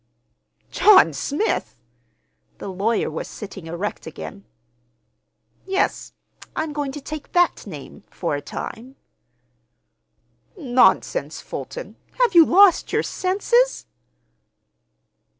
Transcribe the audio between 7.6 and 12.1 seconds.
name—for a time." "Nonsense, Fulton!